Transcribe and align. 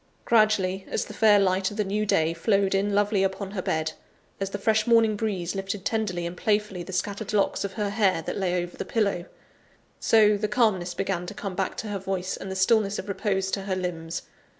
Gradually, 0.25 0.83
as 0.89 1.05
the 1.05 1.13
fair 1.13 1.37
light 1.37 1.69
of 1.69 1.77
the 1.77 1.83
new 1.83 2.07
day 2.07 2.33
flowed 2.33 2.73
in 2.73 2.95
lovely 2.95 3.21
upon 3.21 3.51
her 3.51 3.61
bed; 3.61 3.91
as 4.39 4.49
the 4.49 4.57
fresh 4.57 4.87
morning 4.87 5.15
breeze 5.15 5.53
lifted 5.53 5.85
tenderly 5.85 6.25
and 6.25 6.35
playfully 6.35 6.81
the 6.81 6.91
scattered 6.91 7.33
locks 7.33 7.63
of 7.63 7.73
her 7.73 7.91
hair 7.91 8.23
that 8.23 8.39
lay 8.39 8.63
over 8.63 8.75
the 8.75 8.83
pillow 8.83 9.25
so, 9.99 10.37
the 10.37 10.47
calmness 10.47 10.95
began 10.95 11.27
to 11.27 11.35
come 11.35 11.53
back 11.53 11.77
to 11.77 11.89
her 11.89 11.99
voice 11.99 12.35
and 12.35 12.49
the 12.49 12.55
stillness 12.55 12.97
of 12.97 13.07
repose 13.09 13.51
to 13.51 13.61
her 13.65 13.75
limbs. 13.75 14.23